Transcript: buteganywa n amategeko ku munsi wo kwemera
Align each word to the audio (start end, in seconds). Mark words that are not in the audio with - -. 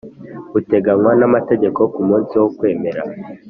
buteganywa 0.51 1.11
n 1.19 1.21
amategeko 1.29 1.79
ku 1.93 1.99
munsi 2.07 2.33
wo 2.41 2.47
kwemera 2.57 3.01